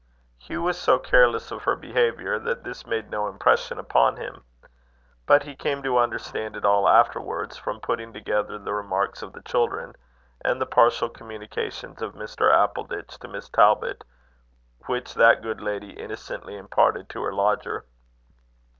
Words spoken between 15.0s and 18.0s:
that good lady innocently imparted to her lodger.